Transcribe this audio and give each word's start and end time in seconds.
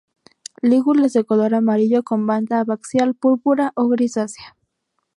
Lígulas 0.63 1.13
de 1.13 1.25
color 1.25 1.53
amarillo 1.53 2.01
con 2.01 2.25
banda 2.25 2.59
abaxial 2.59 3.13
púrpura 3.13 3.71
o 3.75 3.87
grisácea. 3.87 4.57